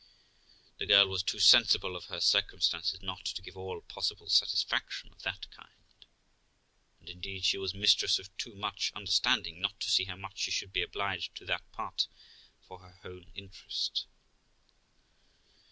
The 0.79 0.87
girl 0.87 1.07
was 1.07 1.21
too 1.21 1.37
sensible 1.39 1.95
of 1.95 2.05
her 2.05 2.19
circumstances 2.19 3.03
not 3.03 3.23
to 3.23 3.41
give 3.43 3.55
all 3.55 3.81
possible 3.81 4.29
satisfaction 4.29 5.11
of 5.13 5.21
that 5.21 5.45
kind, 5.51 6.05
and 6.99 7.07
indeed 7.07 7.45
she 7.45 7.59
was 7.59 7.75
mistress 7.75 8.17
of 8.17 8.35
toe 8.35 8.55
much 8.55 8.91
under 8.95 9.11
standing 9.11 9.61
not 9.61 9.79
to 9.81 9.91
see 9.91 10.05
how 10.05 10.15
much 10.15 10.39
she 10.39 10.49
should 10.49 10.73
be 10.73 10.81
obliged 10.81 11.35
to 11.35 11.45
that 11.45 11.71
part 11.71 12.07
for 12.67 12.79
her 12.79 12.97
own 13.07 13.29
interest. 13.35 14.07